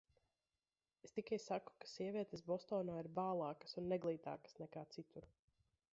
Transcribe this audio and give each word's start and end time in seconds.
Es 1.07 1.13
tikai 1.17 1.39
saku, 1.43 1.75
ka 1.83 1.89
sievietes 1.91 2.43
Bostonā 2.53 2.97
ir 3.03 3.11
bālākas 3.21 3.79
un 3.83 3.89
neglītākas 3.95 4.59
nekā 4.65 4.87
citur. 4.97 5.33